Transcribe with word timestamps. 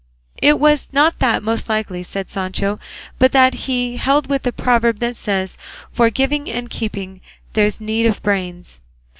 "It 0.41 0.59
was 0.59 0.89
not 0.91 1.19
that, 1.19 1.43
most 1.43 1.69
likely," 1.69 2.01
said 2.01 2.31
Sancho, 2.31 2.79
"but 3.19 3.33
that 3.33 3.53
he 3.69 3.97
held 3.97 4.25
with 4.25 4.41
the 4.41 4.51
proverb 4.51 4.97
that 4.97 5.15
says, 5.15 5.59
'For 5.91 6.09
giving 6.09 6.49
and 6.49 6.71
keeping 6.71 7.21
there's 7.53 7.79
need 7.79 8.07
of 8.07 8.23
brains. 8.23 8.81